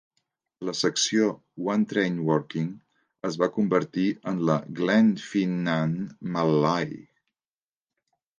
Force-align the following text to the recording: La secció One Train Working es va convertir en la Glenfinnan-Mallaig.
La 0.67 0.73
secció 0.77 1.27
One 1.73 1.85
Train 1.91 2.17
Working 2.29 2.71
es 3.31 3.37
va 3.43 3.49
convertir 3.59 4.07
en 4.33 4.41
la 4.51 4.57
Glenfinnan-Mallaig. 4.81 6.99